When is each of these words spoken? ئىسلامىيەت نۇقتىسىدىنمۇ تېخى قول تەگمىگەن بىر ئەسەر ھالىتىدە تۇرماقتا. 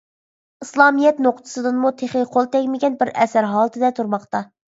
ئىسلامىيەت 0.65 1.19
نۇقتىسىدىنمۇ 1.25 1.91
تېخى 1.99 2.23
قول 2.37 2.49
تەگمىگەن 2.57 2.97
بىر 3.03 3.13
ئەسەر 3.27 3.51
ھالىتىدە 3.53 3.95
تۇرماقتا. 4.03 4.45